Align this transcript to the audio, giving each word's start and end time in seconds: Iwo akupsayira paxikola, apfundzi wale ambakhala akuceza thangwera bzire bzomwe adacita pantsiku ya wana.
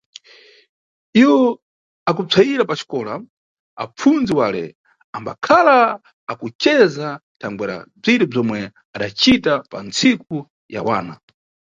Iwo 1.23 1.39
akupsayira 2.09 2.63
paxikola, 2.71 3.13
apfundzi 3.83 4.31
wale 4.39 4.63
ambakhala 5.17 5.77
akuceza 6.31 7.07
thangwera 7.39 7.75
bzire 8.01 8.25
bzomwe 8.31 8.59
adacita 8.95 9.53
pantsiku 9.71 10.37
ya 10.73 10.81
wana. 10.87 11.13